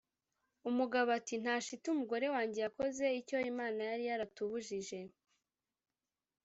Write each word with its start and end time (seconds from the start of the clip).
umugabo 0.69 1.09
Ati: 1.19 1.35
"Nta 1.43 1.55
shiti, 1.65 1.87
umugore 1.91 2.25
wanjye 2.35 2.59
yakoze 2.65 3.05
icyo 3.19 3.37
Imana 3.51 3.79
yari 3.91 4.03
yaratubujije 4.09 4.99